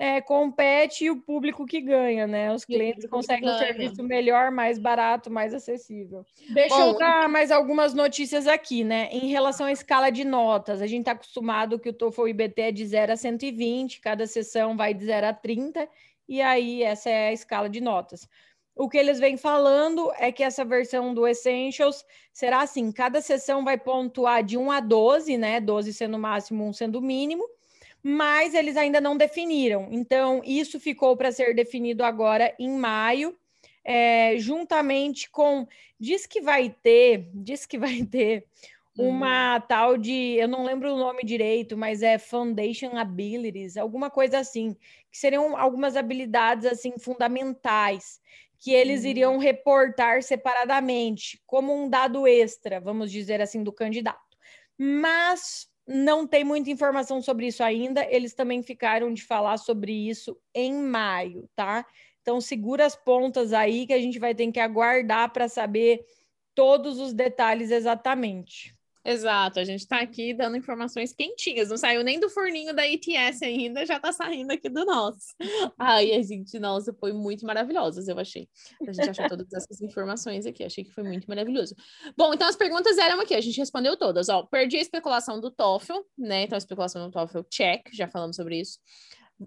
[0.00, 2.50] É, compete e o público que ganha, né?
[2.54, 6.24] Os clientes conseguem um serviço melhor, mais barato, mais acessível.
[6.54, 9.10] Deixa Bom, eu dar mais algumas notícias aqui, né?
[9.12, 12.72] Em relação à escala de notas, a gente está acostumado que o TOEFL IBT é
[12.72, 15.86] de 0 a 120, cada sessão vai de 0 a 30,
[16.26, 18.26] e aí essa é a escala de notas.
[18.74, 23.62] O que eles vêm falando é que essa versão do Essentials será assim: cada sessão
[23.62, 25.60] vai pontuar de 1 a 12, né?
[25.60, 27.44] 12 sendo o máximo, 1 sendo o mínimo,
[28.02, 29.88] mas eles ainda não definiram.
[29.90, 33.36] Então, isso ficou para ser definido agora em maio,
[33.84, 35.66] é, juntamente com.
[35.98, 38.46] Diz que vai ter, diz que vai ter
[38.96, 44.38] uma tal de, eu não lembro o nome direito, mas é Foundation Abilities, alguma coisa
[44.38, 44.76] assim,
[45.10, 48.20] que seriam algumas habilidades assim fundamentais
[48.58, 49.10] que eles Uhum.
[49.10, 54.36] iriam reportar separadamente, como um dado extra, vamos dizer assim, do candidato.
[54.76, 58.06] Mas não tem muita informação sobre isso ainda.
[58.10, 61.84] Eles também ficaram de falar sobre isso em maio, tá?
[62.22, 66.04] Então segura as pontas aí que a gente vai ter que aguardar para saber
[66.54, 68.76] todos os detalhes exatamente.
[69.04, 73.42] Exato, a gente tá aqui dando informações quentinhas, não saiu nem do forninho da ITS
[73.42, 75.34] ainda, já tá saindo aqui do nosso.
[75.78, 78.46] Ai, a gente, nossa, foi muito maravilhosas, eu achei.
[78.86, 81.74] A gente achou todas essas informações aqui, achei que foi muito maravilhoso.
[82.14, 84.42] Bom, então as perguntas eram aqui, a gente respondeu todas, ó.
[84.42, 86.42] Perdi a especulação do TOEFL, né?
[86.42, 88.78] Então a especulação do TOEFL, check, já falamos sobre isso.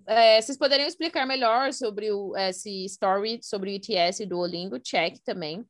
[0.07, 5.19] É, vocês poderiam explicar melhor sobre o, esse story, sobre o ITS e Duolingo, check
[5.23, 5.63] também.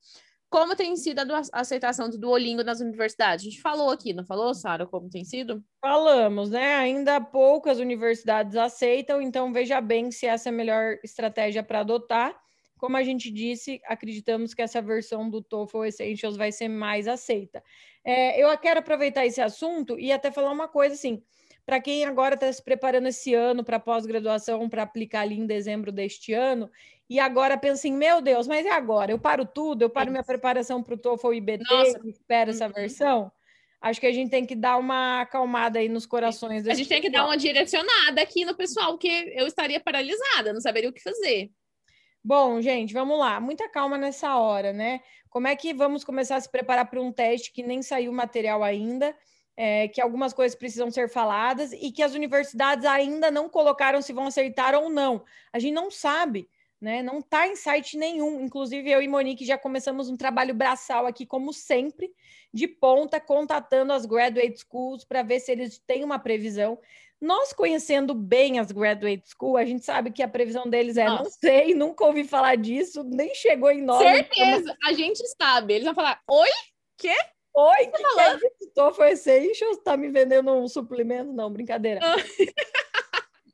[0.54, 3.44] Como tem sido a aceitação do Duolingo nas universidades?
[3.44, 5.64] A gente falou aqui, não falou, Sara, como tem sido?
[5.82, 6.76] Falamos, né?
[6.76, 12.40] Ainda poucas universidades aceitam, então veja bem se essa é a melhor estratégia para adotar.
[12.78, 17.64] Como a gente disse, acreditamos que essa versão do TOEFL Essentials vai ser mais aceita.
[18.06, 21.24] É, eu quero aproveitar esse assunto e até falar uma coisa assim.
[21.66, 25.92] Para quem agora está se preparando esse ano para pós-graduação, para aplicar ali em dezembro
[25.92, 26.70] deste ano,
[27.10, 29.12] e agora pensa em, meu Deus, mas e agora?
[29.12, 32.00] Eu paro tudo, eu paro minha preparação para o TOEFL IBT, Nossa.
[32.08, 32.74] espero essa Uhum.
[32.74, 33.32] versão?
[33.82, 36.66] Acho que a gente tem que dar uma acalmada aí nos corações.
[36.68, 40.62] A gente tem que dar uma direcionada aqui no pessoal, porque eu estaria paralisada, não
[40.62, 41.52] saberia o que fazer.
[42.24, 43.42] Bom, gente, vamos lá.
[43.42, 45.02] Muita calma nessa hora, né?
[45.30, 48.16] Como é que vamos começar a se preparar para um teste que nem saiu o
[48.16, 49.14] material ainda,
[49.58, 54.14] é, que algumas coisas precisam ser faladas e que as universidades ainda não colocaram se
[54.14, 55.26] vão aceitar ou não.
[55.52, 56.48] A gente não sabe,
[56.84, 57.02] né?
[57.02, 58.42] Não está em site nenhum.
[58.42, 62.12] Inclusive, eu e Monique já começamos um trabalho braçal aqui, como sempre,
[62.54, 66.78] de ponta, contatando as graduate schools para ver se eles têm uma previsão.
[67.22, 71.20] Nós conhecendo bem as graduate school, a gente sabe que a previsão deles é, não
[71.20, 71.38] Nossa.
[71.40, 74.00] sei, nunca ouvi falar disso, nem chegou em nós.
[74.00, 75.76] Certeza, a gente sabe.
[75.76, 76.50] Eles vão falar, oi?
[77.56, 78.72] Oi, que, que é isso?
[78.74, 81.32] Tô Essentials, tá me vendendo um suplemento?
[81.32, 82.02] Não, brincadeira.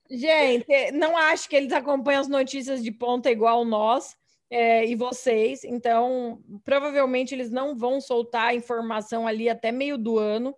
[0.10, 4.15] Gente, não acho que eles acompanham as notícias de ponta igual nós
[4.50, 10.17] é, e vocês, então provavelmente eles não vão soltar a informação ali até meio do
[10.17, 10.56] ano.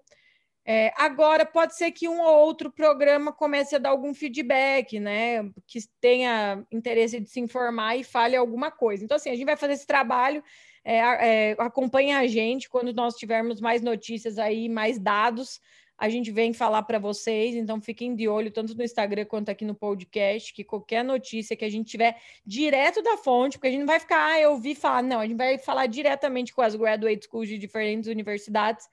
[0.63, 5.43] É, agora, pode ser que um ou outro programa comece a dar algum feedback, né?
[5.65, 9.03] Que tenha interesse de se informar e fale alguma coisa.
[9.03, 10.43] Então, assim, a gente vai fazer esse trabalho,
[10.85, 15.59] é, é, acompanha a gente quando nós tivermos mais notícias aí, mais dados,
[16.01, 17.53] a gente vem falar para vocês.
[17.53, 21.63] Então, fiquem de olho, tanto no Instagram quanto aqui no podcast, que qualquer notícia que
[21.63, 24.73] a gente tiver direto da fonte, porque a gente não vai ficar, ah, eu ouvi
[24.73, 28.89] falar, não, a gente vai falar diretamente com as graduate schools de diferentes universidades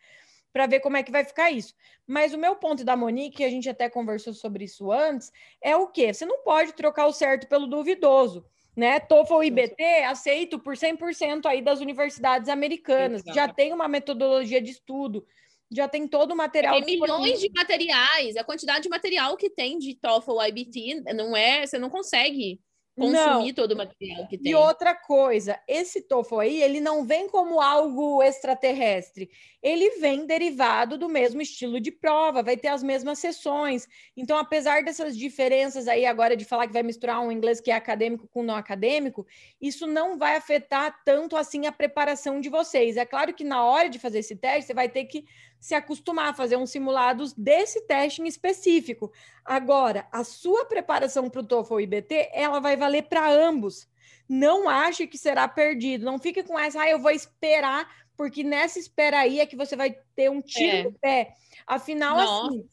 [0.52, 1.74] para ver como é que vai ficar isso.
[2.06, 5.86] Mas o meu ponto da Monique, a gente até conversou sobre isso antes, é o
[5.86, 6.12] quê?
[6.12, 8.44] Você não pode trocar o certo pelo duvidoso.
[8.76, 9.00] Né?
[9.00, 13.22] TOEFL e IBT aceito por 100% aí das universidades americanas.
[13.24, 13.54] Já Exato.
[13.54, 15.26] tem uma metodologia de estudo,
[15.70, 16.80] já tem todo o material.
[16.82, 21.66] Tem milhões de materiais, a quantidade de material que tem de TOEFL, IBT, não é,
[21.66, 22.60] você não consegue
[22.96, 23.12] Não.
[23.12, 24.52] consumir todo o material que tem.
[24.52, 29.30] E outra coisa, esse TOEFL aí, ele não vem como algo extraterrestre.
[29.62, 33.86] Ele vem derivado do mesmo estilo de prova, vai ter as mesmas sessões.
[34.16, 37.74] Então, apesar dessas diferenças aí agora de falar que vai misturar um inglês que é
[37.74, 39.26] acadêmico com não acadêmico,
[39.60, 42.96] isso não vai afetar tanto assim a preparação de vocês.
[42.96, 45.24] É claro que na hora de fazer esse teste, você vai ter que
[45.60, 49.12] se acostumar a fazer uns simulados desse teste em específico.
[49.44, 53.88] Agora, a sua preparação para o TOEFL IBT, ela vai valer para ambos.
[54.28, 56.04] Não ache que será perdido.
[56.04, 59.74] Não fique com essa, ah, eu vou esperar, porque nessa espera aí é que você
[59.76, 60.82] vai ter um tiro É.
[60.84, 61.32] no pé.
[61.66, 62.46] Afinal, Nossa.
[62.48, 62.68] assim,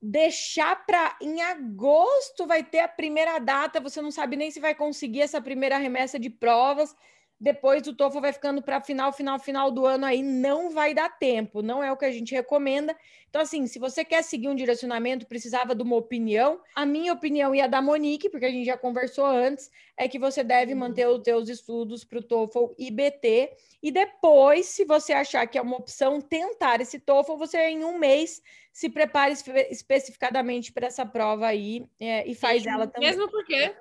[0.00, 4.74] deixar para em agosto vai ter a primeira data, você não sabe nem se vai
[4.74, 6.94] conseguir essa primeira remessa de provas.
[7.40, 11.08] Depois o TOEFL vai ficando para final, final, final do ano aí, não vai dar
[11.08, 12.96] tempo, não é o que a gente recomenda.
[13.28, 17.54] Então, assim, se você quer seguir um direcionamento, precisava de uma opinião, a minha opinião
[17.54, 21.08] e a da Monique, porque a gente já conversou antes, é que você deve manter
[21.08, 25.62] os teus estudos para o TOEFL e BT, e depois, se você achar que é
[25.62, 28.40] uma opção, tentar esse TOEFL, você em um mês
[28.72, 33.08] se prepare espe- especificadamente para essa prova aí é, e faz Sim, ela também.
[33.08, 33.74] Mesmo porque,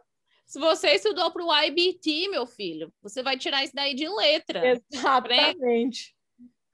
[0.45, 4.61] se você estudou para o IBT, meu filho, você vai tirar isso daí de letra.
[4.67, 6.15] Exatamente.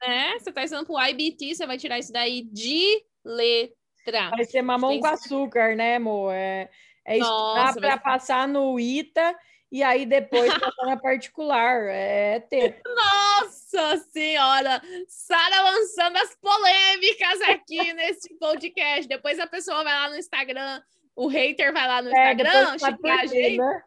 [0.02, 0.38] né?
[0.38, 4.30] Você tá estudando pro IBT, você vai tirar isso daí de letra.
[4.30, 6.32] Vai ser mamão Tem- com açúcar, né, amor?
[6.32, 6.70] É,
[7.04, 9.36] é estudar vai para ser- passar no ITA
[9.70, 11.86] e aí depois passar na particular.
[11.90, 12.80] É ter.
[12.84, 14.82] Nossa senhora!
[15.08, 19.06] Sara lançando as polêmicas aqui nesse podcast.
[19.06, 20.82] Depois a pessoa vai lá no Instagram,
[21.16, 23.82] o hater vai lá no É, Instagram, xingar a gente, né?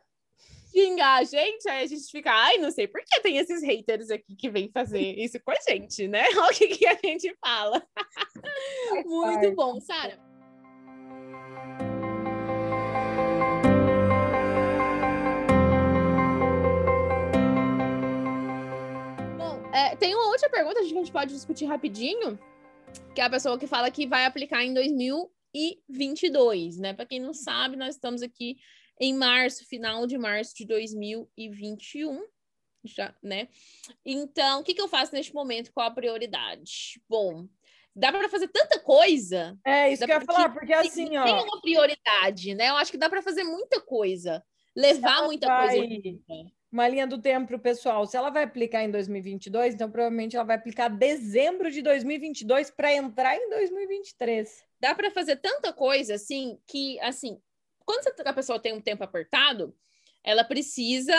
[0.71, 4.09] xingar a gente, aí a gente fica, ai, não sei por que tem esses haters
[4.09, 6.23] aqui que vêm fazer isso com a gente, né?
[6.37, 7.81] Olha o que, que a gente fala.
[9.05, 9.55] Muito parte.
[9.55, 10.19] bom, Sara.
[19.37, 22.39] Bom, é, tem uma outra pergunta que a gente pode discutir rapidinho,
[23.13, 24.73] que é a pessoa que fala que vai aplicar em
[25.53, 26.93] 2022, né?
[26.93, 28.57] Para quem não sabe, nós estamos aqui
[28.99, 32.23] em março, final de março de 2021,
[32.83, 33.47] já, né?
[34.05, 35.71] Então, o que, que eu faço neste momento?
[35.73, 37.01] Qual a prioridade?
[37.07, 37.47] Bom,
[37.95, 39.57] dá para fazer tanta coisa.
[39.65, 41.43] É isso Dá que eu ia falar, porque Tem- assim, tem ó.
[41.43, 42.69] uma prioridade, né?
[42.69, 44.43] Eu acho que dá para fazer muita coisa,
[44.75, 45.93] levar muita vai- coisa.
[45.95, 46.51] junto.
[46.71, 48.03] Uma linha do tempo para o pessoal.
[48.07, 52.91] Se ela vai aplicar em 2022, então provavelmente ela vai aplicar dezembro de 2022 para
[52.95, 54.63] entrar em 2023.
[54.83, 57.39] Dá para fazer tanta coisa assim que assim
[57.85, 59.73] quando você- a pessoa tem um tempo apertado
[60.21, 61.15] ela precisa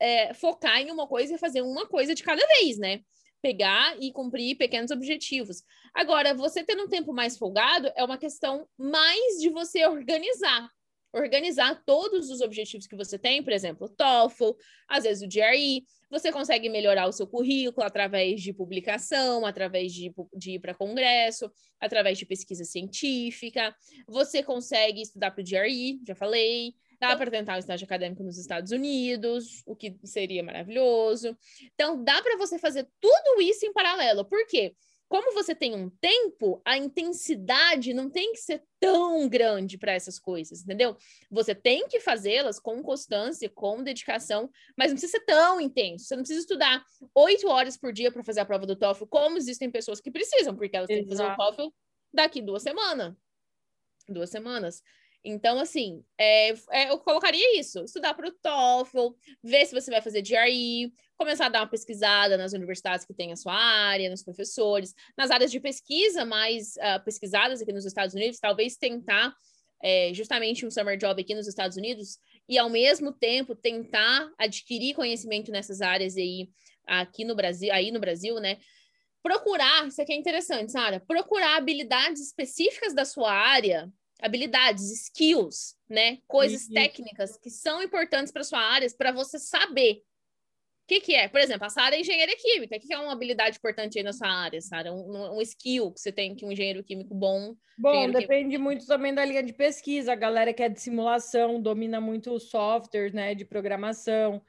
[0.00, 3.00] é, focar em uma coisa e fazer uma coisa de cada vez né?
[3.42, 5.62] Pegar e cumprir pequenos objetivos.
[5.94, 10.68] Agora você tendo um tempo mais folgado é uma questão mais de você organizar.
[11.12, 14.52] Organizar todos os objetivos que você tem por exemplo o TOEFL
[14.88, 20.12] às vezes o GRE você consegue melhorar o seu currículo através de publicação através de,
[20.34, 23.74] de ir para congresso através de pesquisa científica.
[24.06, 26.74] Você consegue estudar para o GRE, já falei.
[27.00, 31.36] Dá para tentar um estágio acadêmico nos Estados Unidos, o que seria maravilhoso.
[31.72, 34.24] Então, dá para você fazer tudo isso em paralelo.
[34.24, 34.74] Por quê?
[35.08, 40.18] Como você tem um tempo, a intensidade não tem que ser tão grande para essas
[40.18, 40.96] coisas, entendeu?
[41.30, 46.04] Você tem que fazê-las com constância, com dedicação, mas não precisa ser tão intenso.
[46.04, 49.38] Você não precisa estudar oito horas por dia para fazer a prova do TOEFL, como
[49.38, 51.56] existem pessoas que precisam, porque elas têm que fazer o Exato.
[51.56, 51.74] TOEFL
[52.12, 53.14] daqui duas semanas.
[54.06, 54.82] Duas semanas.
[55.24, 60.00] Então, assim, é, é, eu colocaria isso: estudar para o TOEFL, ver se você vai
[60.00, 64.22] fazer GRE, começar a dar uma pesquisada nas universidades que tem a sua área, nos
[64.22, 69.34] professores, nas áreas de pesquisa mais ah, pesquisadas aqui nos Estados Unidos, talvez tentar
[69.82, 74.94] é, justamente um summer job aqui nos Estados Unidos e, ao mesmo tempo, tentar adquirir
[74.94, 76.48] conhecimento nessas áreas aí,
[76.86, 78.58] aqui no Brasil, aí no Brasil, né?
[79.22, 86.18] Procurar, isso aqui é interessante, Sara, procurar habilidades específicas da sua área habilidades, skills, né?
[86.26, 86.72] Coisas Isso.
[86.72, 90.02] técnicas que são importantes para sua área, para você saber.
[90.88, 91.28] O que, que é?
[91.28, 92.74] Por exemplo, a Sara é engenheira química.
[92.74, 94.90] O que, que é uma habilidade importante aí na sua área, Sara?
[94.90, 97.54] Um, um skill que você tem que um engenheiro químico bom.
[97.76, 100.12] Bom, depende muito também da linha de pesquisa.
[100.12, 104.40] A galera que é de simulação domina muito os softwares, né, de programação.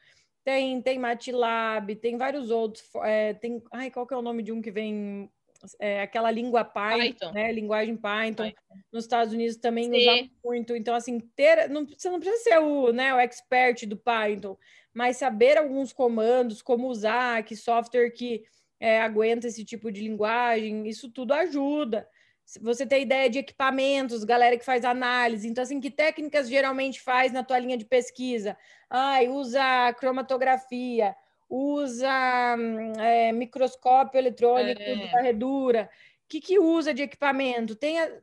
[0.45, 2.85] Tem, tem MATLAB, tem vários outros.
[3.03, 5.29] é, tem, ai, qual que é o nome de um que vem?
[5.77, 7.31] É, aquela língua Python, Python.
[7.33, 7.51] né?
[7.51, 8.45] Linguagem Python.
[8.45, 8.77] Python.
[8.93, 10.73] Nos Estados Unidos também usa muito.
[10.73, 14.57] Então, assim, ter, não, você não precisa ser o, né, o expert do Python,
[14.93, 18.43] mas saber alguns comandos, como usar, que software que
[18.79, 22.07] é, aguenta esse tipo de linguagem, isso tudo ajuda.
[22.45, 26.99] Se você tem ideia de equipamentos, galera que faz análise, então assim, que técnicas geralmente
[26.99, 28.57] faz na tua linha de pesquisa?
[28.89, 31.15] Ai, usa cromatografia,
[31.47, 34.95] usa hum, é, microscópio eletrônico É.
[34.95, 35.89] de varredura.
[36.25, 37.75] O que, que usa de equipamento?
[37.75, 38.19] Tenha,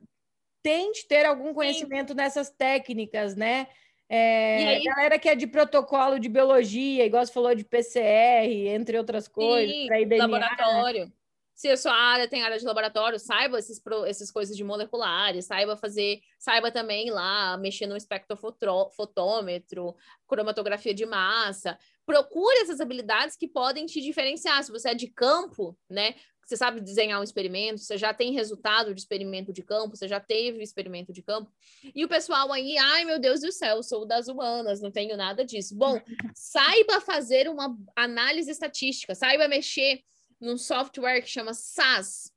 [0.61, 3.67] tente ter algum conhecimento nessas técnicas, né?
[4.09, 8.67] É, E aí- galera que é de protocolo de biologia, igual você falou de PCR,
[8.69, 10.17] entre outras coisas, para DNA.
[10.25, 11.11] laboratório.
[11.53, 15.75] Se a sua área tem área de laboratório, saiba esses, essas coisas de moleculares, saiba
[15.75, 19.95] fazer, saiba também lá mexer no espectrofotômetro,
[20.27, 21.77] cromatografia de massa.
[22.05, 24.63] Procure essas habilidades que podem te diferenciar.
[24.63, 26.15] Se você é de campo, né?
[26.47, 30.17] Você sabe desenhar um experimento, você já tem resultado de experimento de campo, você já
[30.17, 31.51] teve experimento de campo.
[31.93, 35.43] E o pessoal aí, ai meu Deus do céu, sou das humanas, não tenho nada
[35.43, 35.75] disso.
[35.75, 35.99] Bom,
[36.33, 40.01] saiba fazer uma análise estatística, saiba mexer
[40.39, 42.31] num software que chama SAS,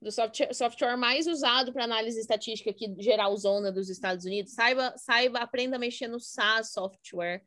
[0.00, 4.54] do software, software mais usado para análise estatística aqui geralzona dos Estados Unidos.
[4.54, 7.44] Saiba, saiba, aprenda a mexer no SAS software.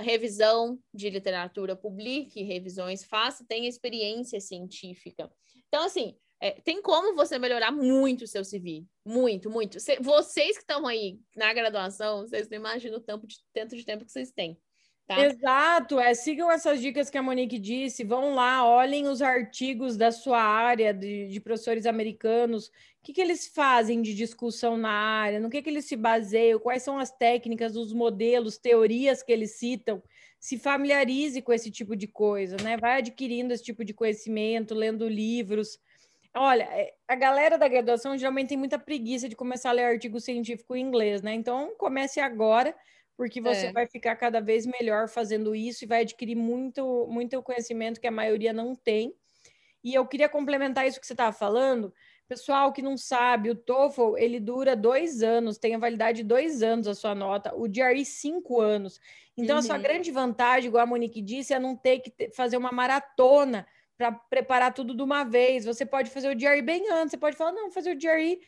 [0.00, 5.30] Revisão de literatura, publique revisões, faça, tenha experiência científica.
[5.68, 8.84] Então, assim, é, tem como você melhorar muito o seu CV.
[9.04, 9.80] Muito, muito.
[9.80, 13.84] Cê, vocês que estão aí na graduação, vocês não imaginam o tanto de, tanto de
[13.84, 14.58] tempo que vocês têm.
[15.06, 15.20] Tá?
[15.26, 20.10] Exato, é, sigam essas dicas que a Monique disse, vão lá, olhem os artigos da
[20.10, 25.38] sua área de, de professores americanos, o que, que eles fazem de discussão na área,
[25.38, 29.58] no que, que eles se baseiam, quais são as técnicas, os modelos, teorias que eles
[29.58, 30.02] citam,
[30.40, 32.78] se familiarize com esse tipo de coisa, né?
[32.78, 35.78] Vai adquirindo esse tipo de conhecimento, lendo livros.
[36.34, 40.18] Olha, é, a galera da graduação geralmente tem muita preguiça de começar a ler artigo
[40.18, 41.34] científico em inglês, né?
[41.34, 42.74] Então comece agora
[43.16, 43.72] porque você é.
[43.72, 48.12] vai ficar cada vez melhor fazendo isso e vai adquirir muito, muito conhecimento que a
[48.12, 49.14] maioria não tem.
[49.82, 51.92] E eu queria complementar isso que você estava falando.
[52.26, 56.62] Pessoal que não sabe, o TOEFL ele dura dois anos, tem a validade de dois
[56.62, 58.98] anos a sua nota, o GRE cinco anos.
[59.36, 59.60] Então, uhum.
[59.60, 59.82] a sua uhum.
[59.82, 64.10] grande vantagem, igual a Monique disse, é não ter que ter, fazer uma maratona para
[64.10, 65.66] preparar tudo de uma vez.
[65.66, 68.40] Você pode fazer o GRE bem antes, você pode falar, não, fazer o GRE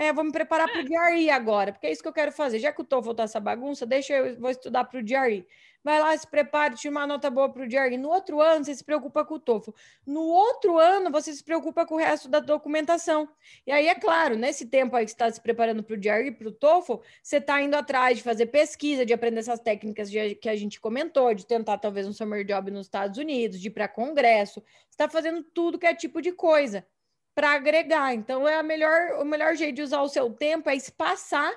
[0.00, 2.58] é, vou me preparar para o GRE agora, porque é isso que eu quero fazer.
[2.58, 5.46] Já que o TOEFL tá essa bagunça, deixa eu vou estudar para o GRE.
[5.84, 7.98] Vai lá, se prepare, tira uma nota boa para o GRE.
[7.98, 9.72] No outro ano, você se preocupa com o TOEFL.
[10.06, 13.28] No outro ano, você se preocupa com o resto da documentação.
[13.66, 16.32] E aí, é claro, nesse tempo aí que você está se preparando para o GRE,
[16.32, 20.08] para o TOEFL, você está indo atrás de fazer pesquisa, de aprender essas técnicas
[20.40, 23.70] que a gente comentou, de tentar talvez um summer job nos Estados Unidos, de ir
[23.70, 24.60] para congresso.
[24.60, 26.86] Você está fazendo tudo que é tipo de coisa
[27.34, 28.14] para agregar.
[28.14, 31.52] Então, é a melhor, o melhor jeito de usar o seu tempo é espaçar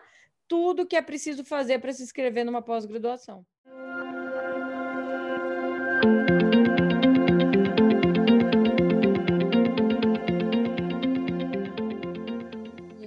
[0.48, 3.46] tudo que é preciso fazer para se inscrever numa pós-graduação.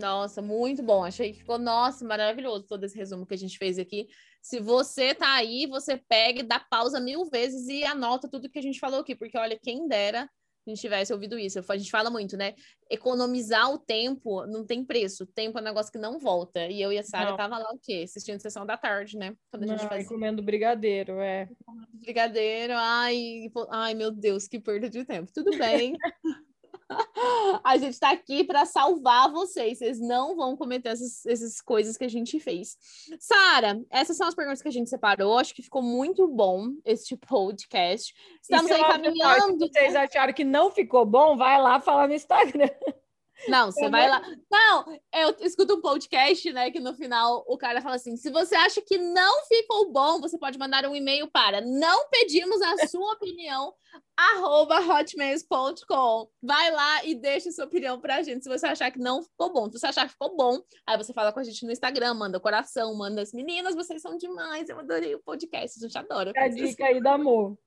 [0.00, 1.04] Nossa, muito bom.
[1.04, 4.08] Achei que ficou, nossa, maravilhoso todo esse resumo que a gente fez aqui.
[4.40, 8.62] Se você tá aí, você pega dá pausa mil vezes e anota tudo que a
[8.62, 10.30] gente falou aqui, porque olha, quem dera
[10.66, 11.60] a gente tivesse ouvido isso.
[11.68, 12.54] A gente fala muito, né?
[12.90, 15.24] Economizar o tempo não tem preço.
[15.24, 16.66] O tempo é um negócio que não volta.
[16.66, 18.02] E eu e a Sara tava lá o quê?
[18.04, 19.34] Assistindo sessão da tarde, né?
[19.50, 20.08] Quando a gente não, fazia...
[20.08, 21.48] comendo brigadeiro, é.
[21.92, 25.30] Brigadeiro, ai, ai, meu Deus, que perda de tempo.
[25.32, 25.94] Tudo bem.
[27.64, 29.78] a gente está aqui para salvar vocês.
[29.78, 32.76] Vocês não vão cometer essas, essas coisas que a gente fez.
[33.18, 35.38] Sara, essas são as perguntas que a gente separou.
[35.38, 38.14] Acho que ficou muito bom este podcast.
[38.40, 39.66] Estamos aí caminhando.
[39.66, 42.70] Se vocês acharam que não ficou bom, vai lá falar no Instagram.
[43.48, 44.22] Não, você vai lá.
[44.50, 46.70] Não, eu escuto um podcast, né?
[46.70, 50.38] Que no final o cara fala assim: se você acha que não ficou bom, você
[50.38, 53.72] pode mandar um e-mail para não pedimos a sua opinião,
[54.16, 56.28] arroba hotmails.com.
[56.42, 58.42] Vai lá e deixa sua opinião pra gente.
[58.42, 61.12] Se você achar que não ficou bom, se você achar que ficou bom, aí você
[61.12, 64.68] fala com a gente no Instagram, manda coração, manda as meninas, vocês são demais.
[64.68, 66.32] Eu adorei o podcast, a gente adora.
[66.34, 67.58] É a dica aí do amor.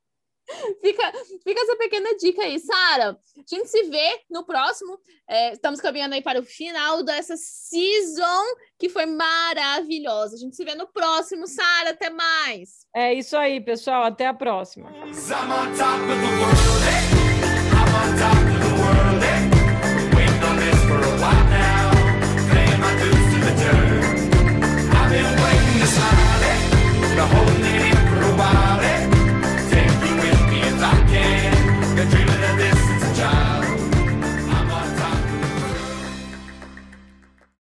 [0.82, 1.12] Fica,
[1.44, 3.12] fica essa pequena dica aí, Sara.
[3.38, 5.00] A gente se vê no próximo.
[5.28, 8.44] É, estamos caminhando aí para o final dessa season
[8.78, 10.36] que foi maravilhosa.
[10.36, 11.92] A gente se vê no próximo, Sara.
[11.92, 12.88] Até mais.
[12.96, 14.04] É isso aí, pessoal.
[14.06, 14.92] Até a próxima.